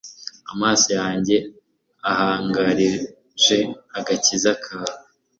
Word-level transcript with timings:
amaso 0.53 0.89
yanjye 0.99 1.35
ahangarije 2.09 3.57
agakiza 3.97 4.51
kawe 4.63 4.93